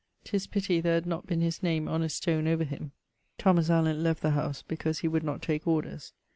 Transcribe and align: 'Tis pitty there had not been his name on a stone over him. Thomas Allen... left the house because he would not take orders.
'Tis 0.23 0.47
pitty 0.47 0.81
there 0.81 0.95
had 0.95 1.05
not 1.05 1.27
been 1.27 1.41
his 1.41 1.61
name 1.61 1.87
on 1.87 2.01
a 2.01 2.09
stone 2.09 2.47
over 2.47 2.63
him. 2.63 2.91
Thomas 3.37 3.69
Allen... 3.69 4.01
left 4.01 4.23
the 4.23 4.31
house 4.31 4.63
because 4.63 5.01
he 5.01 5.07
would 5.07 5.21
not 5.21 5.43
take 5.43 5.67
orders. 5.67 6.11